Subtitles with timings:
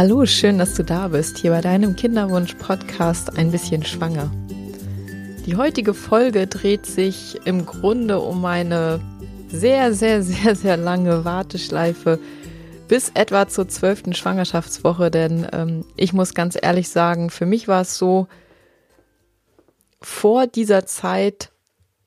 [0.00, 4.30] Hallo, schön, dass du da bist, hier bei deinem Kinderwunsch-Podcast Ein bisschen schwanger.
[5.44, 8.98] Die heutige Folge dreht sich im Grunde um eine
[9.48, 12.18] sehr, sehr, sehr, sehr lange Warteschleife
[12.88, 17.82] bis etwa zur zwölften Schwangerschaftswoche, denn ähm, ich muss ganz ehrlich sagen, für mich war
[17.82, 18.26] es so,
[20.00, 21.50] vor dieser Zeit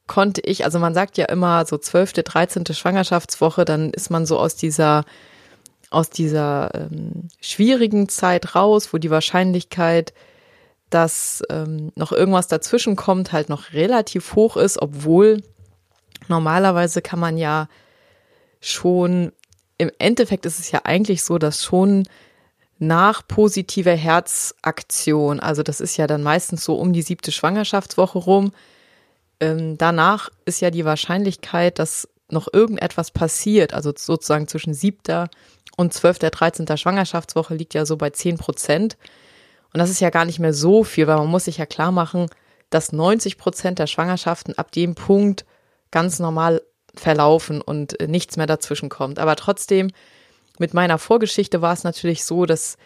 [0.07, 4.39] konnte ich, also man sagt ja immer so zwölfte, dreizehnte Schwangerschaftswoche, dann ist man so
[4.39, 5.05] aus dieser
[5.93, 10.13] aus dieser ähm, schwierigen Zeit raus, wo die Wahrscheinlichkeit,
[10.89, 15.41] dass ähm, noch irgendwas dazwischen kommt, halt noch relativ hoch ist, obwohl
[16.27, 17.67] normalerweise kann man ja
[18.61, 19.31] schon,
[19.77, 22.07] im Endeffekt ist es ja eigentlich so, dass schon
[22.79, 28.51] nach positiver Herzaktion, also das ist ja dann meistens so um die siebte Schwangerschaftswoche rum,
[29.39, 35.29] ähm, danach ist ja die Wahrscheinlichkeit, dass noch irgendetwas passiert, also sozusagen zwischen siebter
[35.77, 36.19] und 12.
[36.19, 36.77] 13.
[36.77, 38.97] Schwangerschaftswoche liegt ja so bei 10 Prozent.
[39.73, 41.91] Und das ist ja gar nicht mehr so viel, weil man muss sich ja klar
[41.91, 42.27] machen,
[42.69, 45.45] dass 90 Prozent der Schwangerschaften ab dem Punkt
[45.91, 46.61] ganz normal
[46.95, 49.19] verlaufen und nichts mehr dazwischen kommt.
[49.19, 49.89] Aber trotzdem,
[50.59, 52.77] mit meiner Vorgeschichte war es natürlich so, dass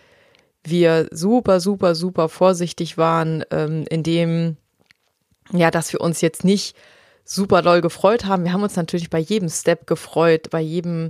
[0.64, 4.58] wir super, super, super vorsichtig waren, ähm, indem,
[5.52, 6.76] ja, dass wir uns jetzt nicht
[7.30, 8.44] super doll gefreut haben.
[8.44, 11.10] Wir haben uns natürlich bei jedem Step gefreut, bei jedem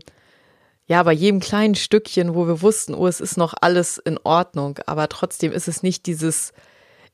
[0.87, 4.79] ja, bei jedem kleinen Stückchen, wo wir wussten, oh, es ist noch alles in Ordnung,
[4.85, 6.53] aber trotzdem ist es nicht dieses,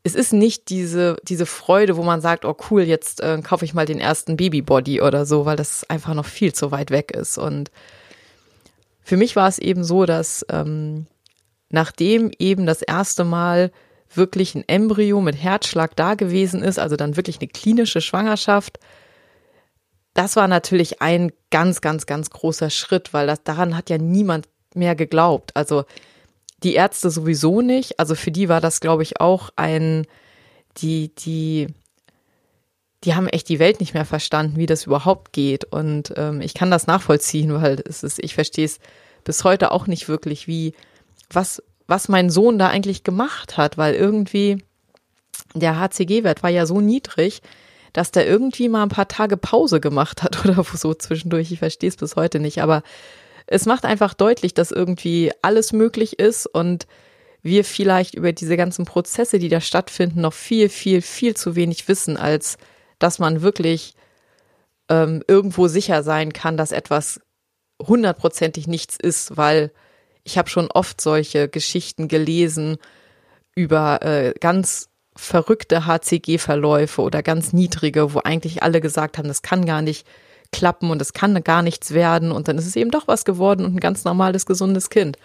[0.03, 3.73] es ist nicht diese, diese Freude, wo man sagt, oh cool, jetzt äh, kaufe ich
[3.73, 7.39] mal den ersten Babybody oder so, weil das einfach noch viel zu weit weg ist.
[7.39, 7.71] Und
[9.01, 11.07] für mich war es eben so, dass ähm,
[11.69, 13.71] nachdem eben das erste Mal
[14.17, 18.79] wirklich ein Embryo mit Herzschlag da gewesen ist, also dann wirklich eine klinische Schwangerschaft,
[20.13, 24.47] das war natürlich ein ganz, ganz, ganz großer Schritt, weil das daran hat ja niemand
[24.75, 25.55] mehr geglaubt.
[25.55, 25.85] Also
[26.61, 27.99] die Ärzte sowieso nicht.
[27.99, 30.05] Also für die war das, glaube ich, auch ein,
[30.77, 31.67] die, die,
[33.03, 35.65] die haben echt die Welt nicht mehr verstanden, wie das überhaupt geht.
[35.65, 38.79] Und ähm, ich kann das nachvollziehen, weil es ist, ich verstehe es
[39.23, 40.73] bis heute auch nicht wirklich, wie,
[41.29, 44.63] was, was mein Sohn da eigentlich gemacht hat, weil irgendwie
[45.53, 47.41] der HCG-Wert war ja so niedrig,
[47.91, 51.51] dass der irgendwie mal ein paar Tage Pause gemacht hat oder so zwischendurch.
[51.51, 52.83] Ich verstehe es bis heute nicht, aber
[53.45, 56.87] es macht einfach deutlich, dass irgendwie alles möglich ist und
[57.41, 61.87] wir vielleicht über diese ganzen Prozesse, die da stattfinden, noch viel, viel, viel zu wenig
[61.89, 62.57] wissen, als
[62.99, 63.95] dass man wirklich
[64.87, 67.19] ähm, irgendwo sicher sein kann, dass etwas
[67.85, 69.71] hundertprozentig nichts ist, weil
[70.23, 72.77] ich habe schon oft solche Geschichten gelesen
[73.55, 79.65] über äh, ganz verrückte HCG-Verläufe oder ganz niedrige, wo eigentlich alle gesagt haben, das kann
[79.65, 80.07] gar nicht
[80.51, 83.65] klappen und es kann gar nichts werden und dann ist es eben doch was geworden
[83.65, 85.17] und ein ganz normales, gesundes Kind.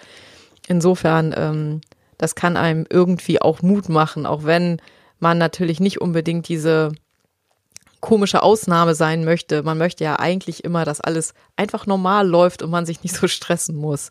[0.66, 1.80] Insofern, ähm,
[2.18, 4.80] das kann einem irgendwie auch Mut machen, auch wenn
[5.20, 6.92] man natürlich nicht unbedingt diese
[8.00, 9.62] komische Ausnahme sein möchte.
[9.62, 13.28] Man möchte ja eigentlich immer, dass alles einfach normal läuft und man sich nicht so
[13.28, 14.10] stressen muss.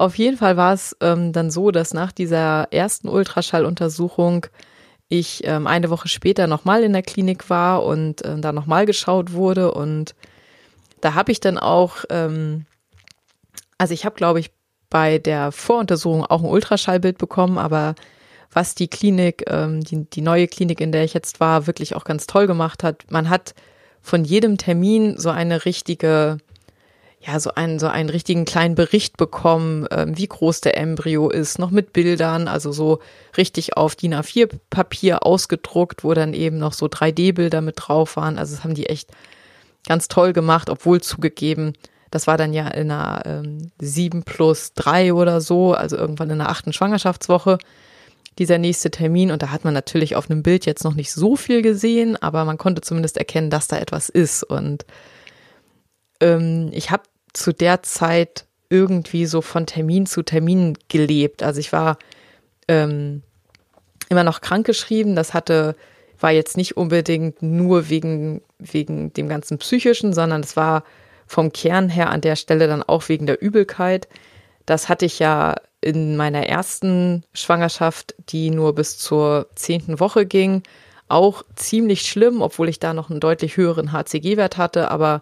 [0.00, 4.46] Auf jeden Fall war es ähm, dann so, dass nach dieser ersten Ultraschalluntersuchung
[5.10, 9.34] ich ähm, eine Woche später nochmal in der Klinik war und äh, da nochmal geschaut
[9.34, 9.72] wurde.
[9.72, 10.14] Und
[11.02, 12.64] da habe ich dann auch, ähm,
[13.76, 14.50] also ich habe, glaube ich,
[14.88, 17.94] bei der Voruntersuchung auch ein Ultraschallbild bekommen, aber
[18.50, 22.04] was die Klinik, ähm, die, die neue Klinik, in der ich jetzt war, wirklich auch
[22.04, 23.54] ganz toll gemacht hat, man hat
[24.00, 26.38] von jedem Termin so eine richtige
[27.22, 31.58] ja, so einen, so einen richtigen kleinen Bericht bekommen, ähm, wie groß der Embryo ist,
[31.58, 33.00] noch mit Bildern, also so
[33.36, 38.38] richtig auf DIN A4-Papier ausgedruckt, wo dann eben noch so 3D-Bilder mit drauf waren.
[38.38, 39.10] Also das haben die echt
[39.86, 41.74] ganz toll gemacht, obwohl zugegeben,
[42.10, 46.38] das war dann ja in einer ähm, 7 plus 3 oder so, also irgendwann in
[46.38, 47.58] der achten Schwangerschaftswoche,
[48.38, 49.30] dieser nächste Termin.
[49.30, 52.46] Und da hat man natürlich auf einem Bild jetzt noch nicht so viel gesehen, aber
[52.46, 54.42] man konnte zumindest erkennen, dass da etwas ist.
[54.42, 54.86] Und
[56.20, 57.02] ähm, ich habe
[57.32, 61.42] zu der Zeit irgendwie so von Termin zu Termin gelebt.
[61.42, 61.98] Also ich war
[62.68, 63.22] ähm,
[64.08, 65.16] immer noch krankgeschrieben.
[65.16, 65.76] Das hatte,
[66.18, 70.84] war jetzt nicht unbedingt nur wegen, wegen dem ganzen Psychischen, sondern es war
[71.26, 74.08] vom Kern her an der Stelle dann auch wegen der Übelkeit.
[74.66, 80.62] Das hatte ich ja in meiner ersten Schwangerschaft, die nur bis zur zehnten Woche ging,
[81.08, 85.20] auch ziemlich schlimm, obwohl ich da noch einen deutlich höheren HCG-Wert hatte, aber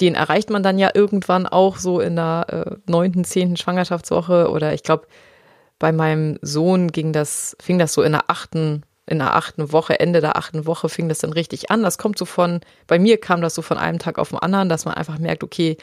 [0.00, 4.50] den erreicht man dann ja irgendwann auch so in der äh, neunten, äh, zehnten Schwangerschaftswoche
[4.50, 5.06] oder ich glaube,
[5.78, 9.98] bei meinem Sohn ging das, fing das so in der achten, in der achten Woche,
[10.00, 11.82] Ende der achten Woche fing das dann richtig an.
[11.82, 14.68] Das kommt so von, bei mir kam das so von einem Tag auf den anderen,
[14.68, 15.76] dass man einfach merkt, okay,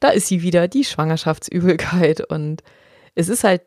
[0.00, 2.62] da ist sie wieder, die Schwangerschaftsübelkeit und
[3.14, 3.62] es ist halt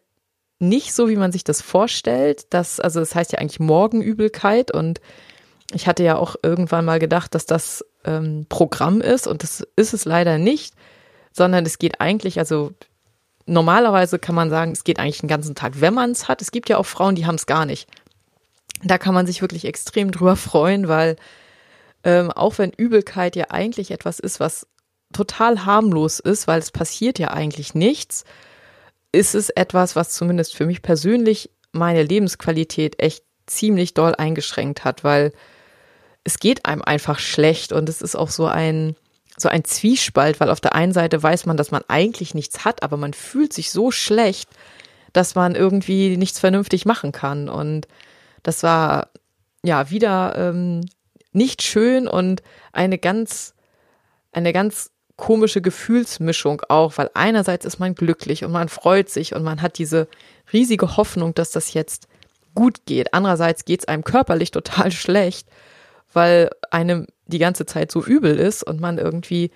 [0.59, 2.45] nicht so, wie man sich das vorstellt.
[2.51, 5.01] Das, also das heißt ja eigentlich Morgenübelkeit und
[5.73, 9.93] ich hatte ja auch irgendwann mal gedacht, dass das ähm, Programm ist und das ist
[9.93, 10.75] es leider nicht,
[11.31, 12.73] sondern es geht eigentlich, also
[13.45, 16.41] normalerweise kann man sagen, es geht eigentlich den ganzen Tag, wenn man es hat.
[16.41, 17.89] Es gibt ja auch Frauen, die haben es gar nicht.
[18.83, 21.15] Da kann man sich wirklich extrem drüber freuen, weil
[22.03, 24.67] ähm, auch wenn Übelkeit ja eigentlich etwas ist, was
[25.13, 28.23] total harmlos ist, weil es passiert ja eigentlich nichts,
[29.11, 35.03] ist es etwas, was zumindest für mich persönlich meine Lebensqualität echt ziemlich doll eingeschränkt hat,
[35.03, 35.33] weil
[36.23, 38.95] es geht einem einfach schlecht und es ist auch so ein,
[39.37, 42.83] so ein Zwiespalt, weil auf der einen Seite weiß man, dass man eigentlich nichts hat,
[42.83, 44.49] aber man fühlt sich so schlecht,
[45.13, 47.49] dass man irgendwie nichts vernünftig machen kann.
[47.49, 47.87] Und
[48.43, 49.09] das war
[49.63, 50.81] ja wieder ähm,
[51.31, 53.53] nicht schön und eine ganz,
[54.31, 59.43] eine ganz komische Gefühlsmischung auch, weil einerseits ist man glücklich und man freut sich und
[59.43, 60.07] man hat diese
[60.51, 62.07] riesige Hoffnung, dass das jetzt
[62.55, 63.13] gut geht.
[63.13, 65.47] Andererseits geht es einem körperlich total schlecht,
[66.13, 69.51] weil einem die ganze Zeit so übel ist und man irgendwie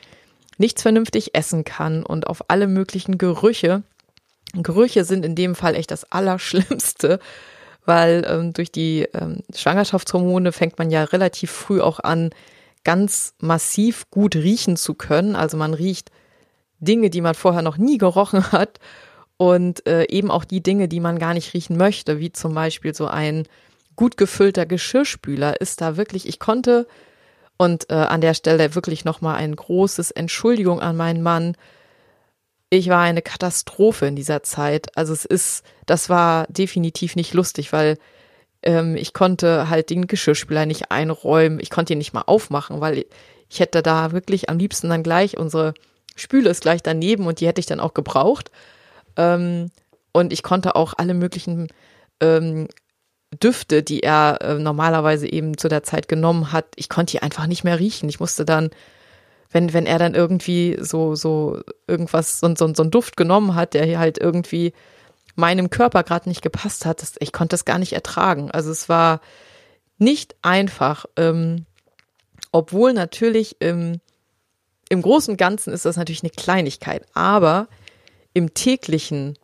[0.58, 3.84] nichts vernünftig essen kann und auf alle möglichen Gerüche.
[4.54, 7.20] Gerüche sind in dem Fall echt das Allerschlimmste,
[7.86, 12.32] weil ähm, durch die ähm, Schwangerschaftshormone fängt man ja relativ früh auch an,
[12.84, 15.36] ganz massiv gut riechen zu können.
[15.36, 16.12] Also man riecht
[16.80, 18.80] Dinge, die man vorher noch nie gerochen hat
[19.38, 22.96] und äh, eben auch die Dinge, die man gar nicht riechen möchte, wie zum Beispiel
[22.96, 23.48] so ein
[23.96, 26.88] gut gefüllter Geschirrspüler ist da wirklich, ich konnte
[27.58, 31.56] und äh, an der Stelle wirklich nochmal ein großes Entschuldigung an meinen Mann.
[32.70, 34.98] Ich war eine Katastrophe in dieser Zeit.
[34.98, 37.98] Also es ist, das war definitiv nicht lustig, weil
[38.64, 41.60] ähm, ich konnte halt den Geschirrspüler nicht einräumen.
[41.62, 43.06] Ich konnte ihn nicht mal aufmachen, weil
[43.50, 45.74] ich hätte da wirklich am liebsten dann gleich unsere
[46.16, 48.52] Spüle ist gleich daneben und die hätte ich dann auch gebraucht.
[49.18, 49.70] Ähm,
[50.12, 51.68] und ich konnte auch alle möglichen
[52.22, 52.68] ähm,
[53.32, 57.48] Düfte, die er äh, normalerweise eben zu der Zeit genommen hat, ich konnte die einfach
[57.48, 58.10] nicht mehr riechen.
[58.10, 58.70] Ich musste dann,
[59.52, 63.74] wenn, wenn er dann irgendwie so, so irgendwas, so, so, so einen Duft genommen hat,
[63.74, 64.74] der hier halt irgendwie
[65.36, 68.52] meinem Körper gerade nicht gepasst hat, das, ich konnte das gar nicht ertragen.
[68.52, 69.22] Also es war
[69.98, 71.66] nicht einfach, ähm,
[72.52, 74.00] obwohl natürlich im,
[74.90, 77.68] im Großen und Ganzen ist das natürlich eine Kleinigkeit, aber
[78.34, 79.38] im täglichen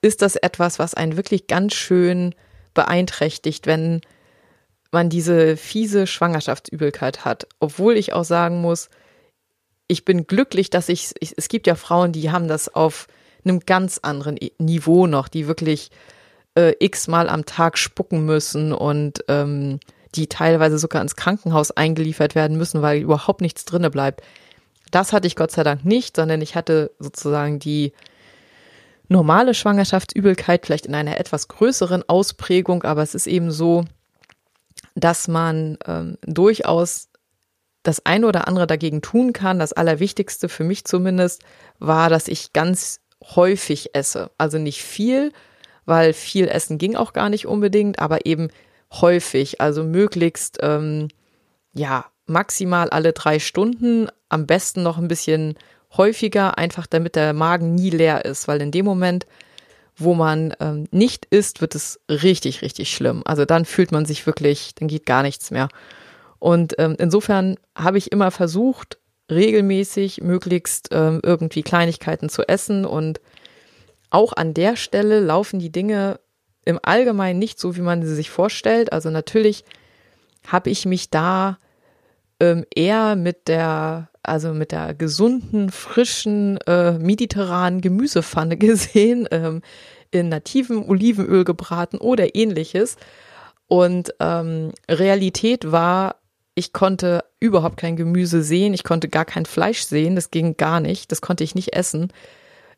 [0.00, 2.34] ist das etwas, was einen wirklich ganz schön
[2.78, 4.02] beeinträchtigt, wenn
[4.92, 7.48] man diese fiese Schwangerschaftsübelkeit hat.
[7.58, 8.88] Obwohl ich auch sagen muss,
[9.88, 13.08] ich bin glücklich, dass ich, ich, es gibt ja Frauen, die haben das auf
[13.44, 15.90] einem ganz anderen Niveau noch, die wirklich
[16.56, 19.80] äh, x-mal am Tag spucken müssen und ähm,
[20.14, 24.22] die teilweise sogar ins Krankenhaus eingeliefert werden müssen, weil überhaupt nichts drinne bleibt.
[24.92, 27.92] Das hatte ich Gott sei Dank nicht, sondern ich hatte sozusagen die
[29.08, 33.84] normale Schwangerschaftsübelkeit, vielleicht in einer etwas größeren Ausprägung, aber es ist eben so,
[34.94, 37.08] dass man ähm, durchaus
[37.82, 39.58] das eine oder andere dagegen tun kann.
[39.58, 41.42] Das Allerwichtigste für mich zumindest
[41.78, 44.30] war, dass ich ganz häufig esse.
[44.36, 45.32] Also nicht viel,
[45.86, 48.48] weil viel Essen ging auch gar nicht unbedingt, aber eben
[48.92, 49.60] häufig.
[49.60, 51.08] Also möglichst, ähm,
[51.72, 55.56] ja, maximal alle drei Stunden, am besten noch ein bisschen
[55.96, 59.26] häufiger, einfach damit der Magen nie leer ist, weil in dem Moment,
[59.96, 63.22] wo man ähm, nicht isst, wird es richtig, richtig schlimm.
[63.24, 65.68] Also dann fühlt man sich wirklich, dann geht gar nichts mehr.
[66.38, 68.98] Und ähm, insofern habe ich immer versucht,
[69.30, 72.84] regelmäßig möglichst ähm, irgendwie Kleinigkeiten zu essen.
[72.84, 73.20] Und
[74.10, 76.20] auch an der Stelle laufen die Dinge
[76.64, 78.92] im Allgemeinen nicht so, wie man sie sich vorstellt.
[78.92, 79.64] Also natürlich
[80.46, 81.58] habe ich mich da
[82.40, 89.62] ähm, eher mit der also mit der gesunden, frischen, äh, mediterranen Gemüsepfanne gesehen, ähm,
[90.10, 92.96] in nativem Olivenöl gebraten oder ähnliches.
[93.66, 96.16] Und ähm, Realität war,
[96.54, 100.80] ich konnte überhaupt kein Gemüse sehen, ich konnte gar kein Fleisch sehen, das ging gar
[100.80, 102.12] nicht, das konnte ich nicht essen.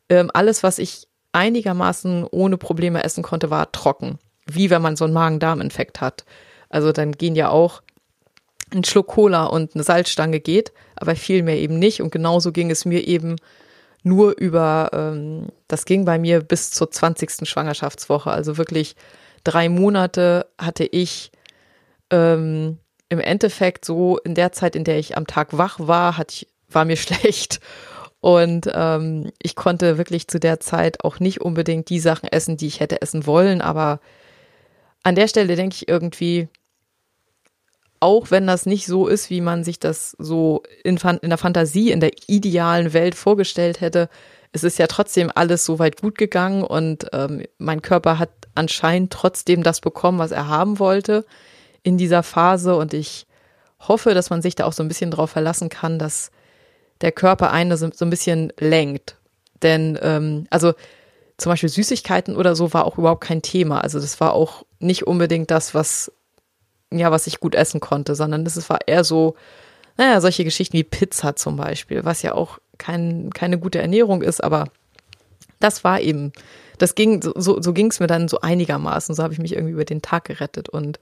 [0.09, 5.05] Ähm, alles, was ich einigermaßen ohne Probleme essen konnte, war trocken, wie wenn man so
[5.05, 6.25] einen Magen-Darm-Infekt hat.
[6.69, 7.81] Also dann gehen ja auch
[8.73, 12.01] ein Schluck Cola und eine Salzstange geht, aber viel mehr eben nicht.
[12.01, 13.35] Und genauso ging es mir eben
[14.03, 17.47] nur über, ähm, das ging bei mir bis zur 20.
[17.47, 18.31] Schwangerschaftswoche.
[18.31, 18.95] Also wirklich
[19.43, 21.31] drei Monate hatte ich
[22.09, 22.77] ähm,
[23.09, 26.47] im Endeffekt so in der Zeit, in der ich am Tag wach war, hatte ich,
[26.69, 27.59] war mir schlecht.
[28.19, 32.67] Und ähm, ich konnte wirklich zu der Zeit auch nicht unbedingt die Sachen essen, die
[32.67, 33.61] ich hätte essen wollen.
[33.61, 33.99] Aber
[35.03, 36.47] an der Stelle denke ich irgendwie,
[38.01, 41.91] auch wenn das nicht so ist, wie man sich das so in, in der Fantasie,
[41.91, 44.09] in der idealen Welt vorgestellt hätte,
[44.51, 49.63] es ist ja trotzdem alles soweit gut gegangen und ähm, mein Körper hat anscheinend trotzdem
[49.63, 51.25] das bekommen, was er haben wollte
[51.83, 53.27] in dieser Phase und ich
[53.87, 56.31] hoffe, dass man sich da auch so ein bisschen drauf verlassen kann, dass
[57.01, 59.17] der Körper einen so, so ein bisschen lenkt.
[59.63, 60.73] Denn, ähm, also
[61.37, 63.81] zum Beispiel Süßigkeiten oder so war auch überhaupt kein Thema.
[63.81, 66.11] Also das war auch nicht unbedingt das, was,
[66.91, 69.35] ja, was ich gut essen konnte, sondern das war eher so,
[69.97, 74.43] naja, solche Geschichten wie Pizza zum Beispiel, was ja auch kein, keine gute Ernährung ist,
[74.43, 74.65] aber
[75.59, 76.31] das war eben,
[76.77, 79.13] das ging, so, so, so ging es mir dann so einigermaßen.
[79.13, 80.67] So habe ich mich irgendwie über den Tag gerettet.
[80.67, 80.99] Und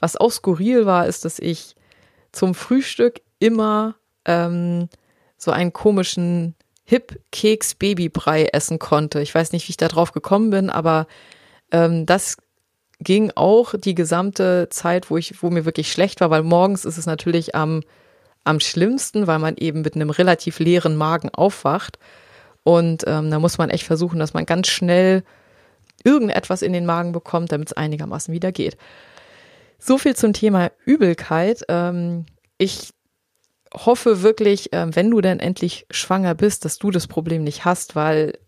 [0.00, 1.76] was auch skurril war, ist, dass ich
[2.32, 4.88] zum Frühstück immer ähm,
[5.36, 9.20] so einen komischen Hip-Keks-Babybrei essen konnte.
[9.22, 11.06] Ich weiß nicht, wie ich da drauf gekommen bin, aber
[11.70, 12.36] ähm, das
[13.02, 16.98] ging auch die gesamte Zeit, wo ich, wo mir wirklich schlecht war, weil morgens ist
[16.98, 17.82] es natürlich am,
[18.44, 21.98] am schlimmsten, weil man eben mit einem relativ leeren Magen aufwacht.
[22.64, 25.24] Und ähm, da muss man echt versuchen, dass man ganz schnell
[26.04, 28.76] irgendetwas in den Magen bekommt, damit es einigermaßen wieder geht.
[29.78, 31.64] So viel zum Thema Übelkeit.
[31.68, 32.26] Ähm,
[32.58, 32.92] ich
[33.74, 37.96] hoffe wirklich, äh, wenn du denn endlich schwanger bist, dass du das Problem nicht hast,
[37.96, 38.38] weil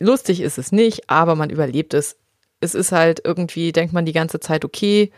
[0.00, 2.16] lustig ist es nicht, aber man überlebt es.
[2.64, 5.12] Es ist halt irgendwie, denkt man die ganze Zeit, okay,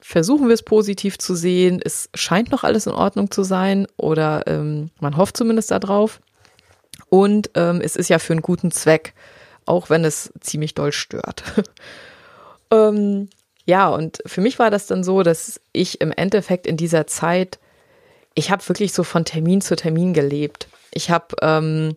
[0.00, 1.80] versuchen wir es positiv zu sehen.
[1.82, 6.20] Es scheint noch alles in Ordnung zu sein oder ähm, man hofft zumindest darauf.
[7.08, 9.14] Und ähm, es ist ja für einen guten Zweck,
[9.64, 11.44] auch wenn es ziemlich doll stört.
[12.70, 13.28] ähm,
[13.64, 17.58] ja, und für mich war das dann so, dass ich im Endeffekt in dieser Zeit
[18.34, 20.68] ich habe wirklich so von Termin zu Termin gelebt.
[20.92, 21.96] Ich habe ähm,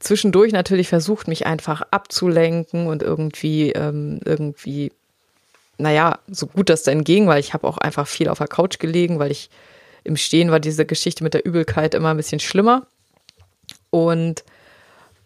[0.00, 4.92] zwischendurch natürlich versucht, mich einfach abzulenken und irgendwie, ähm, irgendwie,
[5.76, 8.78] naja, so gut das denn ging, weil ich habe auch einfach viel auf der Couch
[8.78, 9.50] gelegen, weil ich
[10.04, 12.86] im Stehen war diese Geschichte mit der Übelkeit immer ein bisschen schlimmer.
[13.90, 14.44] Und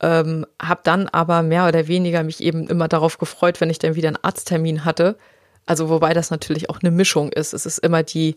[0.01, 3.95] ähm, habe dann aber mehr oder weniger mich eben immer darauf gefreut, wenn ich dann
[3.95, 5.17] wieder einen Arzttermin hatte.
[5.65, 7.53] Also wobei das natürlich auch eine Mischung ist.
[7.53, 8.35] Es ist immer die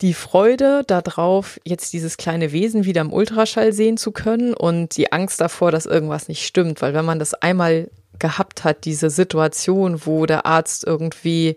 [0.00, 5.12] die Freude darauf, jetzt dieses kleine Wesen wieder im Ultraschall sehen zu können und die
[5.12, 6.82] Angst davor, dass irgendwas nicht stimmt.
[6.82, 11.56] Weil wenn man das einmal gehabt hat, diese Situation, wo der Arzt irgendwie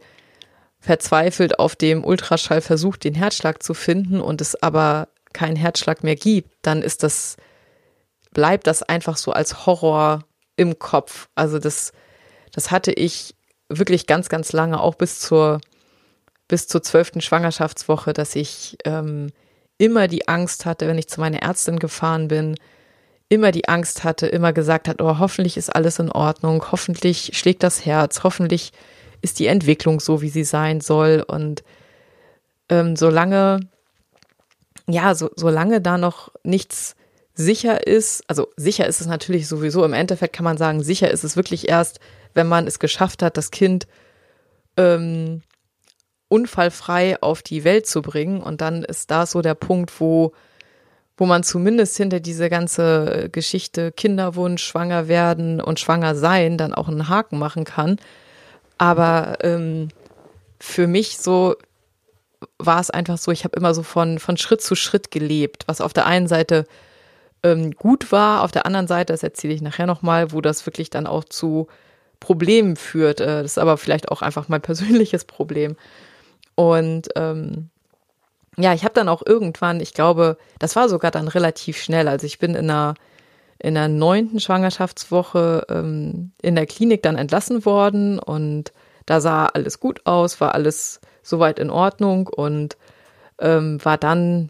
[0.80, 6.16] verzweifelt auf dem Ultraschall versucht, den Herzschlag zu finden und es aber keinen Herzschlag mehr
[6.16, 7.38] gibt, dann ist das,
[8.32, 11.30] bleibt das einfach so als Horror im Kopf.
[11.36, 11.94] Also das,
[12.52, 13.36] das hatte ich
[13.70, 15.62] wirklich ganz, ganz lange, auch bis zur
[16.52, 19.28] bis zur zwölften Schwangerschaftswoche, dass ich ähm,
[19.78, 22.58] immer die Angst hatte, wenn ich zu meiner Ärztin gefahren bin,
[23.30, 27.64] immer die Angst hatte, immer gesagt hat, oh, hoffentlich ist alles in Ordnung, hoffentlich schlägt
[27.64, 28.74] das Herz, hoffentlich
[29.22, 31.24] ist die Entwicklung so, wie sie sein soll.
[31.26, 31.64] Und
[32.68, 33.62] ähm, solange,
[34.90, 36.98] ja, so, solange da noch nichts
[37.34, 41.24] sicher ist, also sicher ist es natürlich sowieso, im Endeffekt kann man sagen, sicher ist
[41.24, 42.02] es wirklich erst,
[42.34, 43.88] wenn man es geschafft hat, das Kind
[44.76, 45.44] ähm,
[46.32, 48.42] unfallfrei auf die Welt zu bringen.
[48.42, 50.32] Und dann ist da so der Punkt, wo,
[51.18, 56.88] wo man zumindest hinter diese ganze Geschichte Kinderwunsch, schwanger werden und schwanger sein dann auch
[56.88, 57.98] einen Haken machen kann.
[58.78, 59.90] Aber ähm,
[60.60, 61.56] für mich so
[62.58, 65.82] war es einfach so, ich habe immer so von, von Schritt zu Schritt gelebt, was
[65.82, 66.66] auf der einen Seite
[67.44, 70.90] ähm, gut war, auf der anderen Seite, das erzähle ich nachher nochmal, wo das wirklich
[70.90, 71.68] dann auch zu
[72.22, 73.20] Problemen führt.
[73.20, 75.76] Äh, das ist aber vielleicht auch einfach mein persönliches Problem.
[76.56, 77.70] Und ähm,
[78.58, 82.08] ja, ich habe dann auch irgendwann, ich glaube, das war sogar dann relativ schnell.
[82.08, 82.96] Also ich bin in einer
[83.64, 88.74] in der neunten Schwangerschaftswoche ähm, in der Klinik dann entlassen worden und
[89.06, 92.76] da sah alles gut aus, war alles soweit in Ordnung und
[93.40, 94.50] ähm, war dann,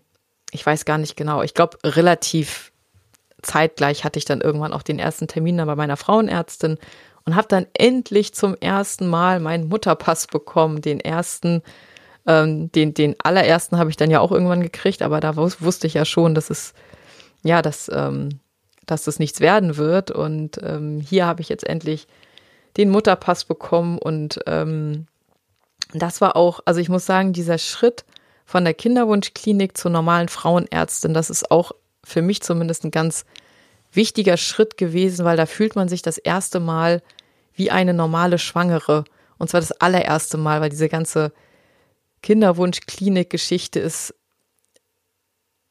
[0.52, 2.72] ich weiß gar nicht genau, ich glaube relativ
[3.42, 6.78] zeitgleich hatte ich dann irgendwann auch den ersten Termin dann bei meiner Frauenärztin
[7.26, 11.64] und habe dann endlich zum ersten Mal meinen Mutterpass bekommen, den ersten
[12.28, 15.94] ähm, den, den allerersten habe ich dann ja auch irgendwann gekriegt, aber da wusste ich
[15.94, 16.74] ja schon, dass es,
[17.44, 18.40] ja, dass, ähm,
[18.86, 20.12] dass das nichts werden wird.
[20.12, 22.08] Und ähm, hier habe ich jetzt endlich
[22.78, 25.08] den Mutterpass bekommen und ähm,
[25.94, 28.06] das war auch, also ich muss sagen, dieser Schritt
[28.46, 31.74] von der Kinderwunschklinik zur normalen Frauenärztin, das ist auch
[32.04, 33.26] für mich zumindest ein ganz
[33.92, 37.02] wichtiger Schritt gewesen, weil da fühlt man sich das erste Mal
[37.54, 39.04] wie eine normale Schwangere.
[39.38, 41.34] Und zwar das allererste Mal, weil diese ganze
[42.22, 44.14] Kinderwunsch-Klinik-Geschichte ist,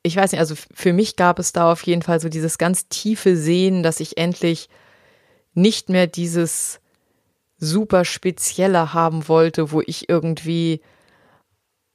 [0.02, 2.88] ich weiß nicht, also für mich gab es da auf jeden Fall so dieses ganz
[2.88, 4.69] tiefe Sehen, dass ich endlich
[5.54, 6.80] nicht mehr dieses
[7.59, 10.80] super Spezielle haben wollte, wo ich irgendwie,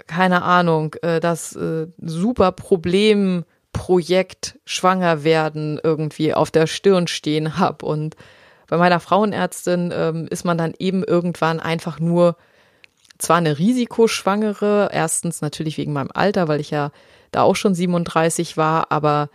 [0.05, 7.57] keine Ahnung, äh, das äh, super Problem Projekt schwanger werden irgendwie auf der Stirn stehen
[7.57, 7.85] habe.
[7.85, 8.15] Und
[8.67, 12.37] bei meiner Frauenärztin ähm, ist man dann eben irgendwann einfach nur
[13.17, 16.91] zwar eine Risikoschwangere, erstens natürlich wegen meinem Alter, weil ich ja
[17.31, 19.29] da auch schon 37 war, aber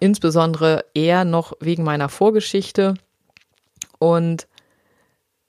[0.00, 2.94] insbesondere eher noch wegen meiner Vorgeschichte.
[3.98, 4.46] Und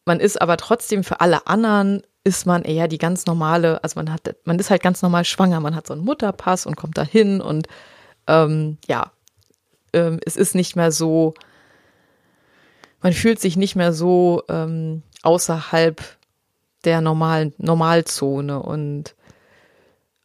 [0.05, 4.11] man ist aber trotzdem für alle anderen ist man eher die ganz normale, also man
[4.11, 7.41] hat, man ist halt ganz normal schwanger, man hat so einen Mutterpass und kommt dahin
[7.41, 7.67] und
[8.27, 9.11] ähm, ja,
[9.93, 11.33] ähm, es ist nicht mehr so,
[13.01, 16.01] man fühlt sich nicht mehr so ähm, außerhalb
[16.85, 19.15] der normalen Normalzone und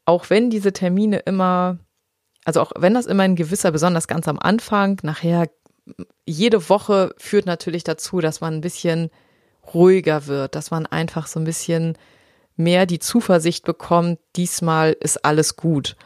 [0.04, 1.78] auch wenn diese Termine immer,
[2.44, 5.48] also auch wenn das immer ein gewisser, besonders ganz am Anfang, nachher
[6.26, 9.10] jede Woche führt natürlich dazu, dass man ein bisschen
[9.72, 11.96] ruhiger wird, dass man einfach so ein bisschen
[12.56, 15.96] mehr die Zuversicht bekommt, diesmal ist alles gut.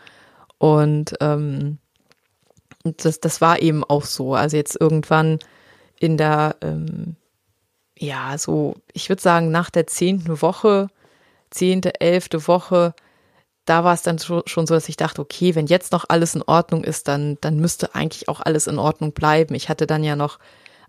[0.59, 1.79] Und ähm,
[2.85, 4.35] das, das war eben auch so.
[4.35, 5.39] Also jetzt irgendwann
[6.01, 7.17] in der, ähm,
[7.99, 10.89] ja, so, ich würde sagen, nach der zehnten Woche,
[11.51, 12.95] zehnte, elfte Woche,
[13.65, 16.43] da war es dann schon so, dass ich dachte, okay, wenn jetzt noch alles in
[16.43, 19.55] Ordnung ist, dann, dann müsste eigentlich auch alles in Ordnung bleiben.
[19.55, 20.39] Ich hatte dann ja noch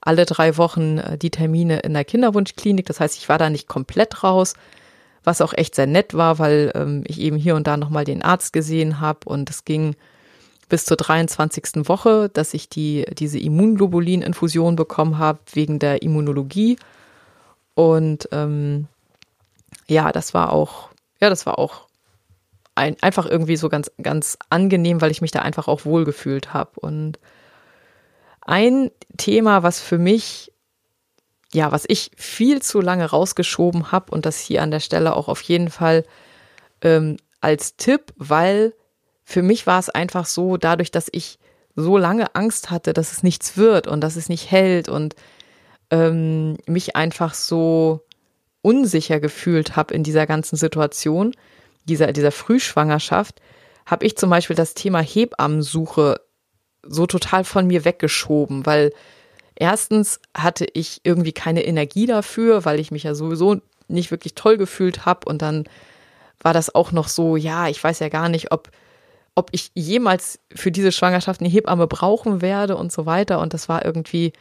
[0.01, 2.85] alle drei Wochen äh, die Termine in der Kinderwunschklinik.
[2.85, 4.53] Das heißt, ich war da nicht komplett raus,
[5.25, 8.21] was auch echt sehr nett war, weil ähm, ich eben hier und da nochmal den
[8.21, 9.95] Arzt gesehen habe und es ging
[10.69, 11.89] bis zur 23.
[11.89, 16.77] Woche, dass ich die, diese Immunglobulin-Infusion bekommen habe wegen der Immunologie.
[17.79, 18.89] Und ähm,
[19.88, 20.89] ja, das war auch,
[21.21, 21.88] ja, das war auch
[22.75, 26.71] ein, einfach irgendwie so ganz, ganz angenehm, weil ich mich da einfach auch wohlgefühlt habe.
[26.81, 27.19] Und
[28.41, 30.51] ein Thema, was für mich,
[31.53, 35.29] ja, was ich viel zu lange rausgeschoben habe und das hier an der Stelle auch
[35.29, 36.03] auf jeden Fall
[36.81, 38.74] ähm, als Tipp, weil
[39.24, 41.39] für mich war es einfach so, dadurch, dass ich
[41.77, 45.15] so lange Angst hatte, dass es nichts wird und dass es nicht hält und
[45.91, 48.01] ähm, mich einfach so
[48.61, 51.35] unsicher gefühlt habe in dieser ganzen Situation,
[51.85, 53.41] dieser, dieser Frühschwangerschaft,
[53.85, 56.21] habe ich zum Beispiel das Thema Hebammensuche
[56.83, 58.93] so total von mir weggeschoben, weil
[59.55, 64.57] erstens hatte ich irgendwie keine Energie dafür, weil ich mich ja sowieso nicht wirklich toll
[64.57, 65.65] gefühlt habe und dann
[66.41, 68.69] war das auch noch so, ja, ich weiß ja gar nicht, ob
[69.35, 73.69] ob ich jemals für diese Schwangerschaft eine Hebamme brauchen werde und so weiter und das
[73.69, 74.33] war irgendwie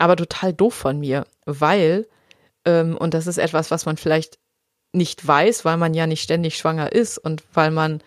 [0.00, 2.06] aber total doof von mir, weil
[2.64, 4.38] ähm, und das ist etwas, was man vielleicht
[4.92, 8.02] nicht weiß, weil man ja nicht ständig schwanger ist und weil man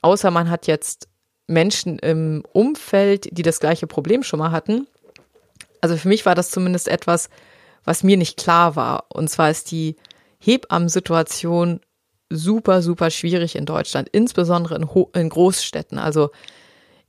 [0.00, 1.08] außer man hat jetzt
[1.46, 4.86] Menschen im Umfeld, die das gleiche Problem schon mal hatten.
[5.80, 7.28] Also für mich war das zumindest etwas,
[7.84, 9.06] was mir nicht klar war.
[9.08, 9.96] Und zwar ist die
[10.38, 11.80] Hebammensituation
[12.30, 15.98] super, super schwierig in Deutschland, insbesondere in, Ho in Großstädten.
[15.98, 16.30] Also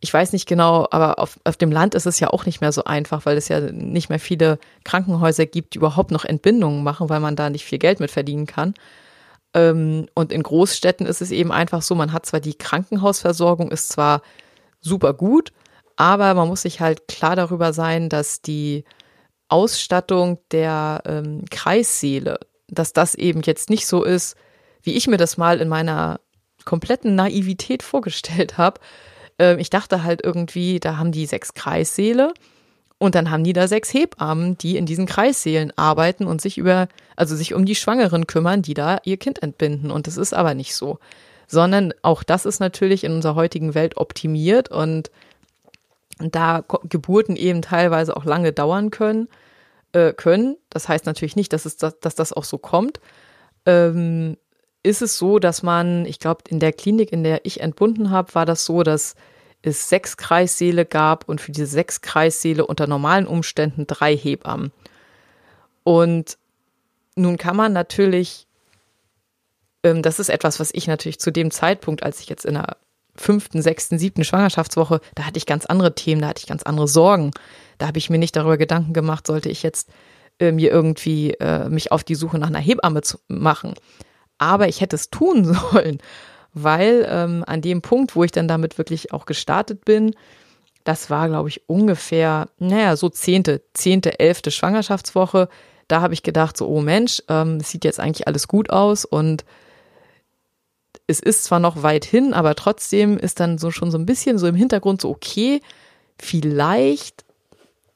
[0.04, 2.74] ich weiß nicht genau, aber auf, auf dem Land ist es ja auch nicht mehr
[2.74, 7.08] so einfach, weil es ja nicht mehr viele Krankenhäuser gibt, die überhaupt noch Entbindungen machen,
[7.08, 8.74] weil man da nicht viel Geld mit verdienen kann.
[9.54, 13.88] Ähm, und in Großstädten ist es eben einfach so, man hat zwar die Krankenhausversorgung, ist
[13.88, 14.22] zwar
[14.82, 15.54] super gut,
[15.96, 18.84] aber man muss sich halt klar darüber sein, dass die
[19.48, 24.36] Ausstattung der ähm, Kreissäle, dass das eben jetzt nicht so ist,
[24.82, 26.20] wie ich mir das mal in meiner
[26.66, 28.82] kompletten Naivität vorgestellt habe.
[29.44, 32.34] Ähm, ich dachte halt irgendwie, da haben die sechs Kreissäle
[32.98, 36.88] und dann haben die da sechs Hebammen, die in diesen Kreissälen arbeiten und sich über,
[37.18, 39.92] also sich um die Schwangeren kümmern, die da ihr Kind entbinden.
[39.92, 41.00] Und das ist aber nicht so.
[41.48, 45.12] Sondern auch das ist natürlich in unserer heutigen Welt optimiert und
[46.20, 49.28] da Geburten eben teilweise auch lange dauern können,
[49.92, 50.56] äh, können.
[50.70, 53.02] Das heißt natürlich nicht, dass, es das, dass das auch so kommt.
[53.66, 54.38] Ähm,
[54.84, 58.34] ist es so, dass man, ich glaube, in der Klinik, in der ich entbunden habe,
[58.36, 59.16] war das so, dass
[59.64, 64.72] es sechs Kreissäle gab und für diese sechs Kreissäle unter normalen Umständen drei Hebammen.
[65.84, 66.38] Und
[67.16, 68.46] nun kann man natürlich,
[69.84, 72.78] ähm, das ist etwas, was ich natürlich zu dem Zeitpunkt, als ich jetzt in der
[73.16, 76.88] fünften, sechsten, siebten Schwangerschaftswoche, da hatte ich ganz andere Themen, da hatte ich ganz andere
[76.88, 77.32] Sorgen.
[77.78, 79.90] Da habe ich mir nicht darüber Gedanken gemacht, sollte ich jetzt
[80.40, 83.76] äh, mir irgendwie äh, mich auf die Suche nach einer Hebamme machen.
[84.40, 86.00] Aber ich hätte es tun sollen
[86.54, 90.16] weil ähm, an dem Punkt, wo ich dann damit wirklich auch gestartet bin,
[90.84, 95.48] das war, glaube ich, ungefähr, naja, so zehnte, zehnte, elfte Schwangerschaftswoche.
[95.88, 99.46] Da habe ich gedacht, so, oh Mensch, ähm, sieht jetzt eigentlich alles gut aus und
[101.08, 104.38] es ist zwar noch weit hin, aber trotzdem ist dann so schon so ein bisschen
[104.38, 105.62] so im Hintergrund so, okay,
[106.18, 107.26] vielleicht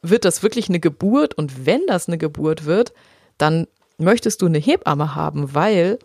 [0.01, 2.93] wird das wirklich eine Geburt und wenn das eine Geburt wird,
[3.37, 3.67] dann
[3.97, 5.99] möchtest du eine Hebamme haben, weil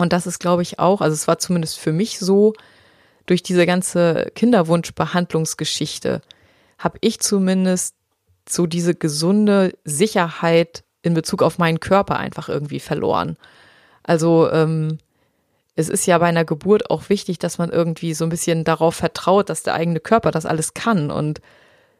[0.00, 2.54] und das ist, glaube ich, auch, also es war zumindest für mich so,
[3.26, 6.22] durch diese ganze Kinderwunschbehandlungsgeschichte
[6.78, 7.94] habe ich zumindest
[8.48, 13.36] so diese gesunde Sicherheit in Bezug auf meinen Körper einfach irgendwie verloren.
[14.02, 14.96] Also ähm,
[15.76, 18.94] es ist ja bei einer Geburt auch wichtig, dass man irgendwie so ein bisschen darauf
[18.94, 21.10] vertraut, dass der eigene Körper das alles kann.
[21.10, 21.42] Und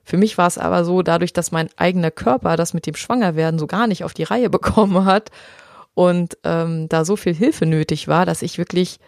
[0.05, 3.61] für mich war es aber so, dadurch, dass mein eigener Körper das mit dem Schwangerwerden
[3.61, 5.31] so gar nicht auf die Reihe bekommen hat
[6.01, 9.01] und ähm, da so viel Hilfe nötig war, dass ich wirklich,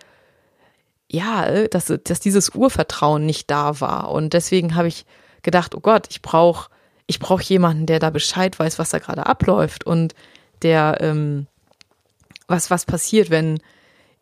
[1.10, 4.10] ja, dass, dass dieses Urvertrauen nicht da war.
[4.10, 5.06] Und deswegen habe ich
[5.40, 6.68] gedacht, oh Gott, ich brauche
[7.06, 10.14] ich brauche jemanden, der da Bescheid weiß, was da gerade abläuft und
[10.60, 11.46] der ähm,
[12.46, 13.60] was was passiert, wenn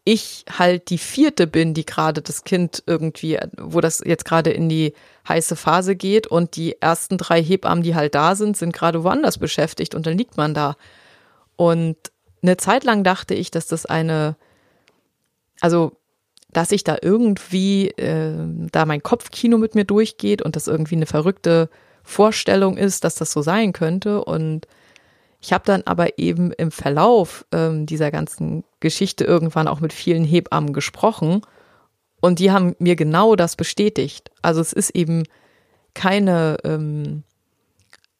[0.04, 4.68] ich halt die vierte bin, die gerade das Kind irgendwie, wo das jetzt gerade in
[4.68, 4.94] die
[5.28, 9.38] heiße Phase geht und die ersten drei Hebammen, die halt da sind, sind gerade woanders
[9.38, 10.76] beschäftigt und dann liegt man da.
[11.56, 11.96] Und
[12.42, 14.36] eine Zeit lang dachte ich, dass das eine,
[15.60, 15.92] also
[16.52, 18.34] dass ich da irgendwie, äh,
[18.72, 21.68] da mein Kopfkino mit mir durchgeht und das irgendwie eine verrückte
[22.02, 24.24] Vorstellung ist, dass das so sein könnte.
[24.24, 24.66] Und
[25.40, 30.24] ich habe dann aber eben im Verlauf ähm, dieser ganzen Geschichte irgendwann auch mit vielen
[30.24, 31.42] Hebammen gesprochen
[32.20, 34.30] und die haben mir genau das bestätigt.
[34.42, 35.24] Also es ist eben
[35.94, 37.24] keine, ähm,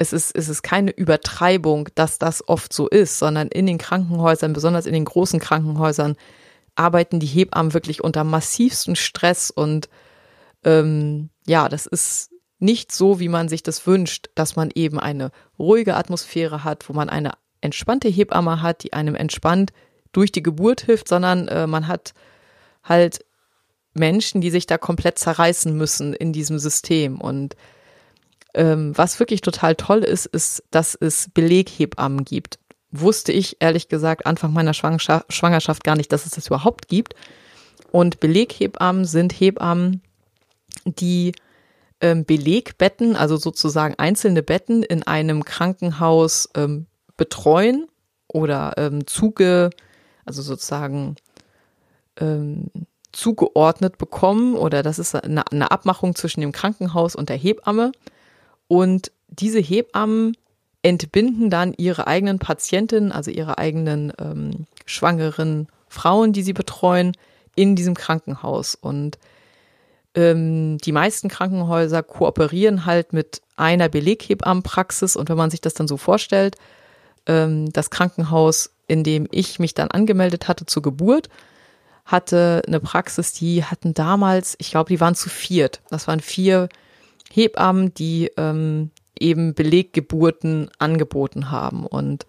[0.01, 4.55] es ist, es ist keine Übertreibung, dass das oft so ist, sondern in den Krankenhäusern,
[4.55, 6.17] besonders in den großen Krankenhäusern,
[6.75, 9.91] arbeiten die Hebammen wirklich unter massivsten Stress und
[10.65, 15.33] ähm, ja, das ist nicht so, wie man sich das wünscht, dass man eben eine
[15.59, 19.71] ruhige Atmosphäre hat, wo man eine entspannte Hebamme hat, die einem entspannt
[20.13, 22.15] durch die Geburt hilft, sondern äh, man hat
[22.83, 23.23] halt
[23.93, 27.21] Menschen, die sich da komplett zerreißen müssen in diesem System.
[27.21, 27.55] Und
[28.55, 32.59] ähm, was wirklich total toll ist, ist, dass es Beleghebammen gibt.
[32.91, 37.15] Wusste ich ehrlich gesagt Anfang meiner Schwangerschaft gar nicht, dass es das überhaupt gibt.
[37.93, 40.03] Und Beleghebammen sind Hebammen,
[40.85, 41.33] die
[42.01, 46.87] ähm, Belegbetten, also sozusagen einzelne Betten in einem Krankenhaus ähm,
[47.17, 47.87] betreuen
[48.27, 49.71] oder ähm, zuge,
[50.25, 51.17] also sozusagen
[52.19, 52.71] ähm,
[53.13, 57.93] zugeordnet bekommen oder das ist eine, eine Abmachung zwischen dem Krankenhaus und der Hebamme.
[58.71, 60.37] Und diese Hebammen
[60.83, 67.17] entbinden dann ihre eigenen Patientinnen, also ihre eigenen ähm, schwangeren Frauen, die sie betreuen,
[67.57, 68.77] in diesem Krankenhaus.
[68.77, 69.19] Und
[70.15, 75.89] ähm, die meisten Krankenhäuser kooperieren halt mit einer Beleghebammenpraxis und wenn man sich das dann
[75.89, 76.55] so vorstellt,
[77.27, 81.29] ähm, das Krankenhaus, in dem ich mich dann angemeldet hatte zur Geburt,
[82.05, 85.81] hatte eine Praxis, die hatten damals, ich glaube, die waren zu viert.
[85.91, 86.69] Das waren vier
[87.33, 91.87] Hebammen, die ähm, eben Beleggeburten angeboten haben.
[91.87, 92.27] Und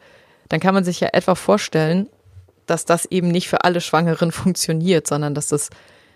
[0.49, 2.09] dann kann man sich ja etwa vorstellen,
[2.65, 5.69] dass das eben nicht für alle Schwangeren funktioniert, sondern dass das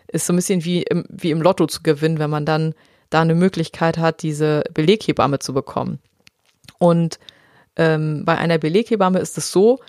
[0.08, 2.76] ist so ein bisschen wie im, wie im Lotto zu gewinnen, wenn man dann
[3.10, 6.00] da eine Möglichkeit hat, diese Beleghebamme zu bekommen.
[6.78, 7.20] Und
[7.76, 9.80] ähm, bei einer Beleghebamme ist es so,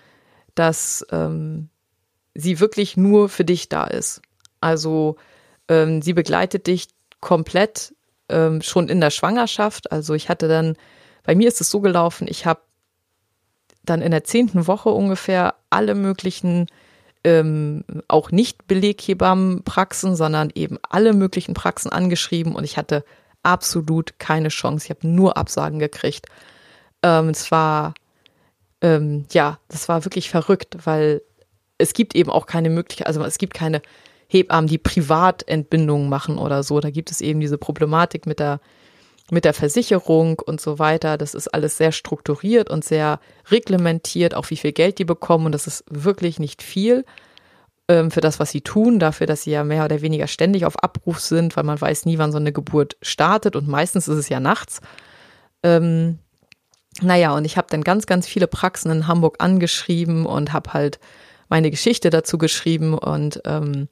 [0.54, 1.68] dass ähm,
[2.34, 4.22] sie wirklich nur für dich da ist.
[4.60, 5.16] Also
[5.68, 6.88] ähm, sie begleitet dich
[7.20, 7.94] komplett
[8.28, 9.92] ähm, schon in der Schwangerschaft.
[9.92, 10.76] Also ich hatte dann,
[11.24, 12.60] bei mir ist es so gelaufen, ich habe
[13.84, 16.66] dann in der zehnten Woche ungefähr alle möglichen
[17.24, 23.04] ähm, auch nicht Beleghebammenpraxen, sondern eben alle möglichen Praxen angeschrieben und ich hatte
[23.42, 24.86] absolut keine Chance.
[24.86, 26.26] Ich habe nur Absagen gekriegt.
[27.02, 27.94] Ähm, es war,
[28.80, 31.22] ähm, ja, das war wirklich verrückt, weil
[31.78, 33.82] es gibt eben auch keine Möglichkeit, also es gibt keine
[34.28, 36.80] Hebammen, die Privatentbindungen machen oder so.
[36.80, 38.60] Da gibt es eben diese Problematik mit der
[39.30, 41.18] mit der Versicherung und so weiter.
[41.18, 43.18] Das ist alles sehr strukturiert und sehr
[43.50, 45.46] reglementiert, auch wie viel Geld die bekommen.
[45.46, 47.04] Und das ist wirklich nicht viel
[47.88, 50.82] ähm, für das, was sie tun, dafür, dass sie ja mehr oder weniger ständig auf
[50.82, 54.28] Abruf sind, weil man weiß nie, wann so eine Geburt startet und meistens ist es
[54.28, 54.80] ja nachts.
[55.62, 56.18] Ähm,
[57.02, 60.98] naja, und ich habe dann ganz, ganz viele Praxen in Hamburg angeschrieben und habe halt
[61.48, 63.88] meine Geschichte dazu geschrieben und ähm,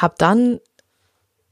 [0.00, 0.60] habe dann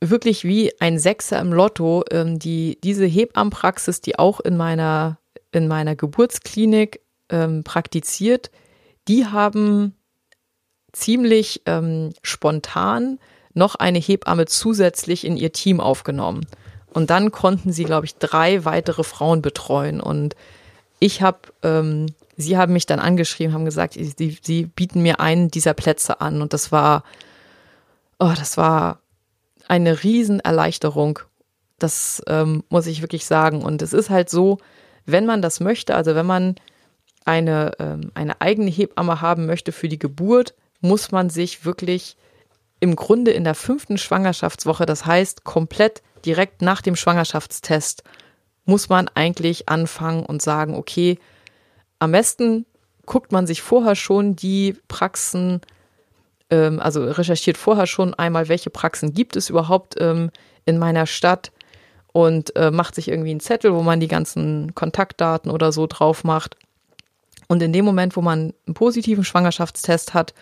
[0.00, 5.18] wirklich wie ein Sechser im Lotto, ähm, die diese Hebammenpraxis, die auch in meiner
[5.50, 8.50] in meiner Geburtsklinik ähm, praktiziert,
[9.08, 9.94] die haben
[10.92, 13.18] ziemlich ähm, spontan
[13.54, 16.46] noch eine Hebamme zusätzlich in ihr Team aufgenommen.
[16.92, 20.00] Und dann konnten sie, glaube ich, drei weitere Frauen betreuen.
[20.00, 20.36] Und
[21.00, 22.06] ich habe, ähm,
[22.36, 26.40] sie haben mich dann angeschrieben, haben gesagt, sie, sie bieten mir einen dieser Plätze an.
[26.40, 27.04] Und das war,
[28.18, 29.00] oh, das war
[29.66, 31.20] eine Riesenerleichterung.
[31.78, 33.62] Das ähm, muss ich wirklich sagen.
[33.62, 34.58] Und es ist halt so,
[35.06, 36.56] wenn man das möchte, also wenn man
[37.24, 42.16] eine, ähm, eine eigene Hebamme haben möchte für die Geburt, muss man sich wirklich
[42.80, 48.02] im Grunde in der fünften Schwangerschaftswoche, das heißt komplett direkt nach dem Schwangerschaftstest,
[48.64, 51.18] muss man eigentlich anfangen und sagen, okay,
[51.98, 52.66] am besten
[53.06, 55.60] guckt man sich vorher schon die Praxen,
[56.50, 60.30] ähm, also recherchiert vorher schon einmal, welche Praxen gibt es überhaupt ähm,
[60.64, 61.52] in meiner Stadt
[62.12, 66.24] und äh, macht sich irgendwie einen Zettel, wo man die ganzen Kontaktdaten oder so drauf
[66.24, 66.56] macht.
[67.48, 70.34] Und in dem Moment, wo man einen positiven Schwangerschaftstest hat,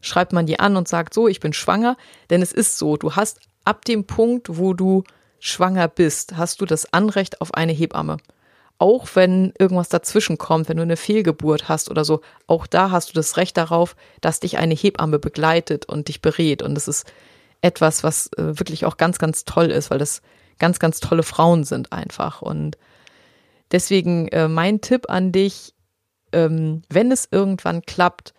[0.00, 1.96] schreibt man die an und sagt so, ich bin schwanger.
[2.30, 5.04] Denn es ist so, du hast ab dem Punkt, wo du
[5.40, 8.16] schwanger bist, hast du das Anrecht auf eine Hebamme.
[8.78, 13.10] Auch wenn irgendwas dazwischen kommt, wenn du eine Fehlgeburt hast oder so, auch da hast
[13.10, 16.62] du das Recht darauf, dass dich eine Hebamme begleitet und dich berät.
[16.62, 17.06] Und das ist
[17.62, 20.22] etwas, was äh, wirklich auch ganz, ganz toll ist, weil das
[20.58, 22.42] ganz, ganz tolle Frauen sind einfach.
[22.42, 22.76] Und
[23.72, 25.74] deswegen äh, mein Tipp an dich,
[26.32, 28.34] ähm, wenn es irgendwann klappt,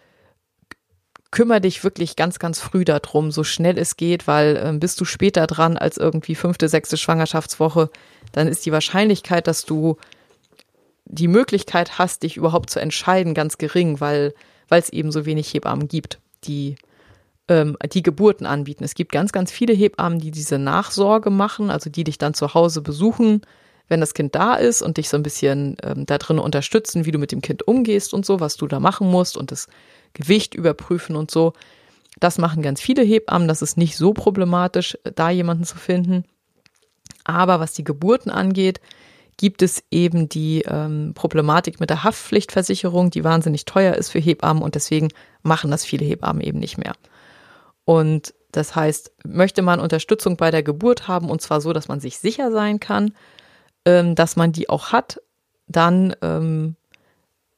[1.31, 5.05] kümmere dich wirklich ganz, ganz früh darum, so schnell es geht, weil ähm, bist du
[5.05, 7.89] später dran als irgendwie fünfte, sechste Schwangerschaftswoche,
[8.31, 9.97] dann ist die Wahrscheinlichkeit, dass du
[11.05, 14.33] die Möglichkeit hast, dich überhaupt zu entscheiden, ganz gering, weil
[14.67, 16.75] weil es eben so wenig Hebammen gibt, die
[17.47, 18.83] ähm, die Geburten anbieten.
[18.83, 22.53] Es gibt ganz, ganz viele Hebammen, die diese Nachsorge machen, also die dich dann zu
[22.53, 23.41] Hause besuchen,
[23.87, 27.11] wenn das Kind da ist und dich so ein bisschen ähm, da drin unterstützen, wie
[27.11, 29.67] du mit dem Kind umgehst und so, was du da machen musst und das
[30.13, 31.53] Gewicht überprüfen und so.
[32.19, 33.47] Das machen ganz viele Hebammen.
[33.47, 36.23] Das ist nicht so problematisch, da jemanden zu finden.
[37.25, 38.79] Aber was die Geburten angeht,
[39.37, 44.63] gibt es eben die ähm, Problematik mit der Haftpflichtversicherung, die wahnsinnig teuer ist für Hebammen
[44.63, 45.09] und deswegen
[45.43, 46.93] machen das viele Hebammen eben nicht mehr.
[47.83, 51.99] Und das heißt, möchte man Unterstützung bei der Geburt haben und zwar so, dass man
[51.99, 53.13] sich sicher sein kann,
[53.85, 55.21] ähm, dass man die auch hat,
[55.67, 56.75] dann ähm,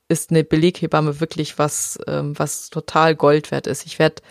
[0.07, 3.85] ist eine Beleghebamme wirklich was, ähm, was total Gold wert ist.
[3.85, 4.21] Ich werde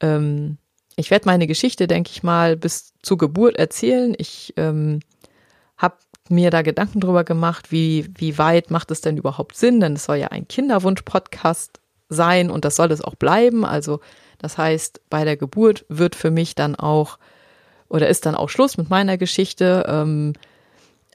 [0.00, 0.58] ähm,
[0.96, 4.14] ich werde meine Geschichte, denke ich mal, bis zur Geburt erzählen.
[4.16, 5.00] Ich ähm,
[5.76, 5.96] habe
[6.28, 9.80] mir da Gedanken drüber gemacht, wie, wie weit macht es denn überhaupt Sinn?
[9.80, 13.64] Denn es soll ja ein Kinderwunsch-Podcast sein und das soll es auch bleiben.
[13.64, 14.00] Also
[14.38, 17.18] das heißt, bei der Geburt wird für mich dann auch
[17.88, 19.84] oder ist dann auch Schluss mit meiner Geschichte.
[19.86, 20.32] Ähm,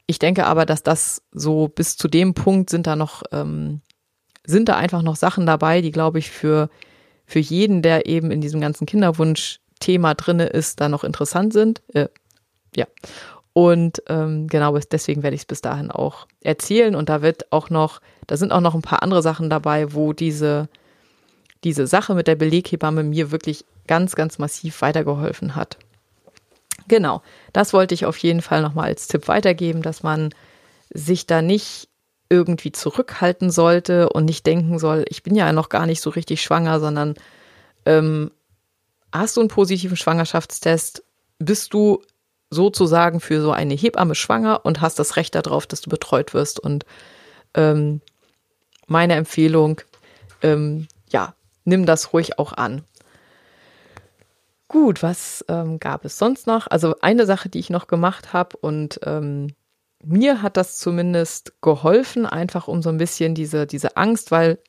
[0.05, 3.81] ich denke aber, dass das so bis zu dem Punkt sind da noch, ähm,
[4.45, 6.69] sind da einfach noch Sachen dabei, die, glaube ich, für,
[7.25, 11.83] für jeden, der eben in diesem ganzen Kinderwunsch-Thema drinne ist, da noch interessant sind.
[11.93, 12.07] Äh,
[12.75, 12.87] ja.
[13.59, 16.95] Und ähm, genau, deswegen werde ich es bis dahin auch erzählen.
[16.95, 20.13] Und da wird auch noch, da sind auch noch ein paar andere Sachen dabei, wo
[20.13, 20.69] diese,
[21.65, 25.77] diese Sache mit der Beleghebamme mir wirklich ganz, ganz massiv weitergeholfen hat.
[26.87, 30.33] Genau, das wollte ich auf jeden Fall nochmal als Tipp weitergeben, dass man
[30.89, 31.89] sich da nicht
[32.29, 36.41] irgendwie zurückhalten sollte und nicht denken soll, ich bin ja noch gar nicht so richtig
[36.41, 37.15] schwanger, sondern
[37.85, 38.31] ähm,
[39.11, 41.03] hast du einen positiven Schwangerschaftstest,
[41.39, 42.01] bist du
[42.49, 46.59] sozusagen für so eine Hebamme schwanger und hast das Recht darauf, dass du betreut wirst.
[46.59, 46.85] Und
[47.53, 48.01] ähm,
[48.87, 49.81] meine Empfehlung,
[50.41, 51.33] ähm, ja,
[51.65, 52.83] nimm das ruhig auch an.
[54.67, 56.67] Gut, was ähm, gab es sonst noch?
[56.67, 59.55] Also eine Sache, die ich noch gemacht habe und ähm,
[60.03, 64.59] mir hat das zumindest geholfen, einfach um so ein bisschen diese, diese Angst, weil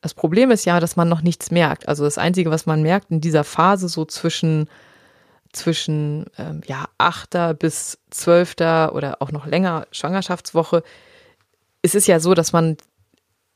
[0.00, 1.88] das Problem ist ja, dass man noch nichts merkt.
[1.88, 4.68] Also das Einzige, was man merkt in dieser Phase so zwischen,
[5.52, 7.58] zwischen ähm, ja, 8.
[7.58, 8.56] bis 12.
[8.92, 10.82] oder auch noch länger Schwangerschaftswoche,
[11.82, 12.76] es ist ja so, dass man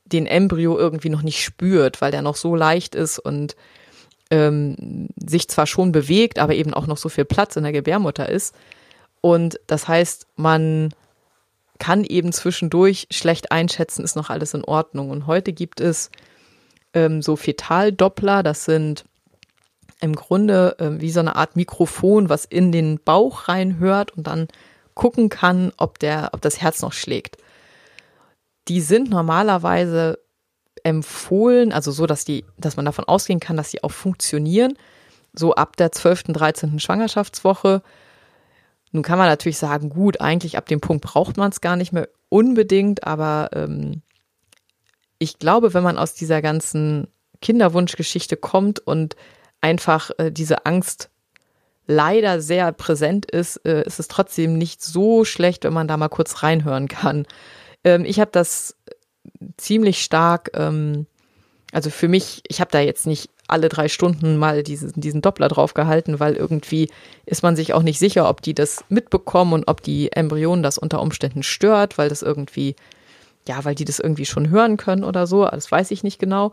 [0.05, 3.55] den Embryo irgendwie noch nicht spürt, weil der noch so leicht ist und
[4.29, 8.27] ähm, sich zwar schon bewegt, aber eben auch noch so viel Platz in der Gebärmutter
[8.29, 8.53] ist.
[9.21, 10.93] Und das heißt, man
[11.79, 15.09] kann eben zwischendurch schlecht einschätzen, ist noch alles in Ordnung.
[15.09, 16.11] Und heute gibt es
[16.93, 19.05] ähm, so Fetaldoppler, das sind
[19.99, 24.47] im Grunde äh, wie so eine Art Mikrofon, was in den Bauch reinhört und dann
[24.93, 27.37] gucken kann, ob der, ob das Herz noch schlägt.
[28.67, 30.19] Die sind normalerweise
[30.83, 34.77] empfohlen, also so, dass die, dass man davon ausgehen kann, dass sie auch funktionieren,
[35.33, 36.79] so ab der 12., 13.
[36.79, 37.81] Schwangerschaftswoche.
[38.91, 41.91] Nun kann man natürlich sagen, gut, eigentlich ab dem Punkt braucht man es gar nicht
[41.91, 44.01] mehr unbedingt, aber ähm,
[45.19, 47.07] ich glaube, wenn man aus dieser ganzen
[47.41, 49.15] Kinderwunschgeschichte kommt und
[49.61, 51.09] einfach äh, diese Angst
[51.87, 56.09] leider sehr präsent ist, äh, ist es trotzdem nicht so schlecht, wenn man da mal
[56.09, 57.25] kurz reinhören kann.
[57.83, 58.75] Ähm, ich habe das
[59.57, 61.07] ziemlich stark, ähm,
[61.71, 65.47] also für mich, ich habe da jetzt nicht alle drei Stunden mal diesen, diesen Doppler
[65.47, 66.89] draufgehalten, weil irgendwie
[67.25, 70.77] ist man sich auch nicht sicher, ob die das mitbekommen und ob die Embryonen das
[70.77, 72.75] unter Umständen stört, weil das irgendwie,
[73.47, 75.45] ja, weil die das irgendwie schon hören können oder so.
[75.45, 76.51] Das weiß ich nicht genau.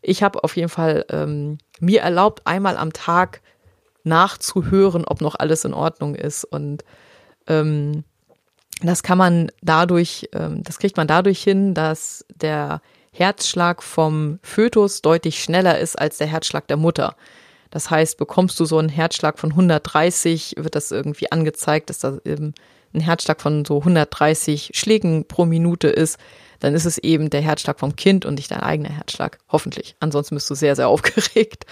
[0.00, 3.40] Ich habe auf jeden Fall ähm, mir erlaubt, einmal am Tag
[4.04, 6.44] nachzuhören, ob noch alles in Ordnung ist.
[6.44, 6.84] Und
[7.46, 8.04] ähm,
[8.82, 12.80] das kann man dadurch, ähm, das kriegt man dadurch hin, dass der
[13.12, 17.16] Herzschlag vom Fötus deutlich schneller ist als der Herzschlag der Mutter.
[17.70, 22.18] Das heißt, bekommst du so einen Herzschlag von 130, wird das irgendwie angezeigt, dass da
[22.24, 22.54] eben
[22.94, 26.18] ein Herzschlag von so 130 Schlägen pro Minute ist,
[26.58, 29.38] dann ist es eben der Herzschlag vom Kind und nicht dein eigener Herzschlag.
[29.48, 29.96] Hoffentlich.
[30.00, 31.66] Ansonsten bist du sehr, sehr aufgeregt.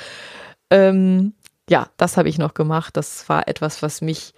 [0.71, 1.35] Ähm,
[1.69, 2.97] ja, das habe ich noch gemacht.
[2.97, 4.33] Das war etwas, was mich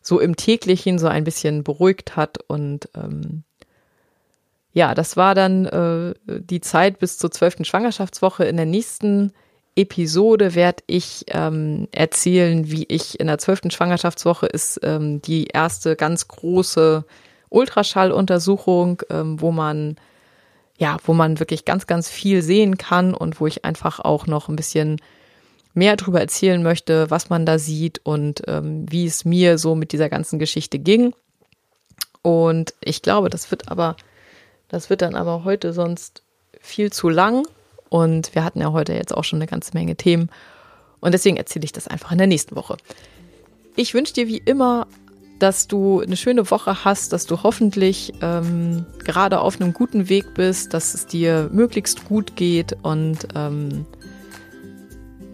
[0.00, 3.44] so im täglichen so ein bisschen beruhigt hat und ähm,
[4.72, 8.44] ja, das war dann äh, die Zeit bis zur zwölften Schwangerschaftswoche.
[8.44, 9.32] In der nächsten
[9.78, 15.94] Episode werde ich ähm, erzählen, wie ich in der zwölften Schwangerschaftswoche ist ähm, die erste
[15.94, 17.04] ganz große
[17.48, 19.96] Ultraschalluntersuchung, ähm, wo man
[20.78, 24.48] ja, wo man wirklich ganz, ganz viel sehen kann und wo ich einfach auch noch
[24.48, 25.00] ein bisschen
[25.74, 29.92] mehr darüber erzählen möchte, was man da sieht und ähm, wie es mir so mit
[29.92, 31.14] dieser ganzen Geschichte ging.
[32.22, 33.96] Und ich glaube, das wird aber,
[34.68, 36.22] das wird dann aber heute sonst
[36.60, 37.46] viel zu lang.
[37.88, 40.30] Und wir hatten ja heute jetzt auch schon eine ganze Menge Themen.
[41.00, 42.76] Und deswegen erzähle ich das einfach in der nächsten Woche.
[43.76, 44.86] Ich wünsche dir wie immer,
[45.38, 50.34] dass du eine schöne Woche hast, dass du hoffentlich ähm, gerade auf einem guten Weg
[50.34, 53.86] bist, dass es dir möglichst gut geht und ähm,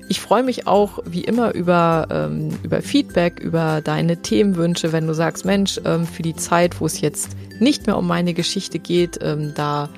[0.09, 5.15] ich freue mich auch wie immer über, ähm, über Feedback, über deine Themenwünsche, wenn du
[5.15, 9.19] sagst, Mensch, ähm, für die Zeit, wo es jetzt nicht mehr um meine Geschichte geht,
[9.23, 9.89] ähm, da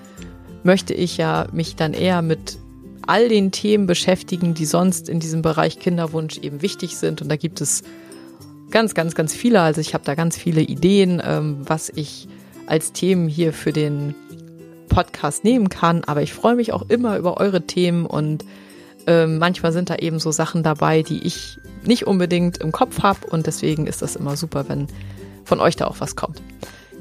[0.66, 2.59] möchte ich ja mich dann eher mit
[3.07, 7.22] all den Themen beschäftigen, die sonst in diesem Bereich Kinderwunsch eben wichtig sind.
[7.22, 7.85] Und da gibt es
[8.70, 9.62] ganz, ganz, ganz viele.
[9.62, 12.29] Also ich habe da ganz viele Ideen, ähm, was ich
[12.66, 14.14] als Themen hier für den
[14.88, 16.05] Podcast nehmen kann.
[16.05, 18.44] Aber ich freue mich auch immer über eure Themen und
[19.07, 23.20] ähm, manchmal sind da eben so Sachen dabei, die ich nicht unbedingt im Kopf habe
[23.29, 24.88] und deswegen ist das immer super, wenn
[25.44, 26.42] von euch da auch was kommt.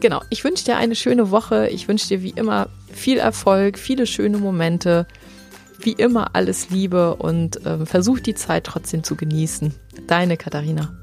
[0.06, 1.68] Genau, ich wünsche dir eine schöne Woche.
[1.70, 5.08] Ich wünsche dir wie immer viel Erfolg, viele schöne Momente,
[5.80, 9.74] wie immer alles Liebe und ähm, versuch die Zeit trotzdem zu genießen.
[10.06, 10.94] Deine Katharina.